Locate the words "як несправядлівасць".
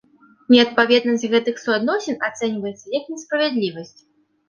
2.99-3.99